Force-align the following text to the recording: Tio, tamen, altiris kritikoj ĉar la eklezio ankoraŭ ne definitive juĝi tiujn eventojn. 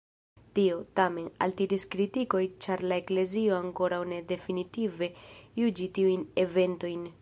Tio, 0.59 0.77
tamen, 0.99 1.27
altiris 1.47 1.85
kritikoj 1.95 2.43
ĉar 2.65 2.83
la 2.93 2.99
eklezio 3.03 3.59
ankoraŭ 3.61 4.03
ne 4.15 4.21
definitive 4.35 5.15
juĝi 5.63 5.93
tiujn 6.01 6.31
eventojn. 6.49 7.11